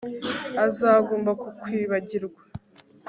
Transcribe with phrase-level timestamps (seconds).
[0.65, 2.41] Azagomba kukwibagirwa